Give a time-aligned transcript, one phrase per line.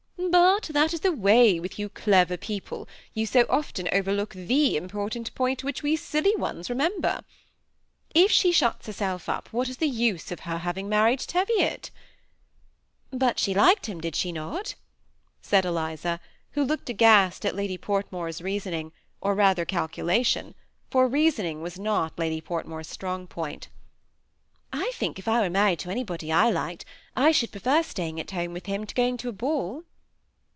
[0.31, 5.33] Bat that is the way with you clever people; you so often overlook the important
[5.35, 7.23] point which we silly ones remember.
[8.15, 11.89] If she shuts herself up^ what is the use of her having married Teviot?"
[12.77, 14.75] << But she liked him, did she not?"
[15.41, 16.21] said Eliza,
[16.51, 18.93] who looked aghast at Lady Portmore's reasoning—
[19.23, 20.53] or rather calculation—
[20.91, 23.67] for reasoning was not Lady Port more's strong point
[24.71, 26.85] '^I think if I were married to anybody I liked,
[27.17, 29.83] I should prefer staying at home with him to going to a ball."